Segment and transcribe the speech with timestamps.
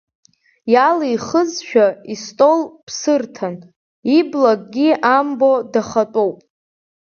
[0.73, 3.55] Иалихызшәа истол ԥсырҭан,
[4.17, 6.37] ибла акгьы амбо дахатәоуп.